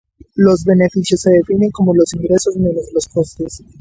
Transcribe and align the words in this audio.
Los 0.33 0.63
beneficios 0.63 1.21
se 1.21 1.29
definen 1.29 1.69
como 1.69 1.93
los 1.93 2.11
ingresos 2.15 2.55
menos 2.57 2.85
los 2.91 3.07
costes. 3.07 3.61